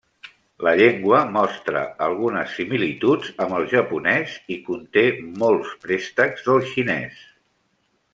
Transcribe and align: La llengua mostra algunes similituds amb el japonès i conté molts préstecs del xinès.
La 0.67 0.71
llengua 0.77 1.17
mostra 1.33 1.83
algunes 2.05 2.55
similituds 2.59 3.29
amb 3.45 3.57
el 3.57 3.67
japonès 3.73 4.33
i 4.55 4.57
conté 4.71 5.05
molts 5.43 5.77
préstecs 5.85 6.47
del 6.49 6.65
xinès. 6.73 7.21